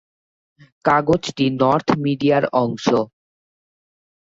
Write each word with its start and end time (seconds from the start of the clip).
কাগজটি 0.85 1.45
নর্থ 1.61 1.87
মিডিয়ার 2.03 2.43
অংশ। 2.61 2.85